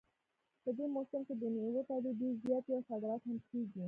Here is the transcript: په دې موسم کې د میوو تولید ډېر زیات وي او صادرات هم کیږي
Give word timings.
په 0.63 0.69
دې 0.77 0.85
موسم 0.95 1.21
کې 1.27 1.33
د 1.37 1.43
میوو 1.53 1.87
تولید 1.89 2.15
ډېر 2.21 2.33
زیات 2.43 2.63
وي 2.65 2.73
او 2.77 2.81
صادرات 2.89 3.21
هم 3.27 3.35
کیږي 3.49 3.79